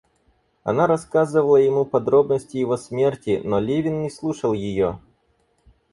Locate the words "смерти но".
2.75-3.59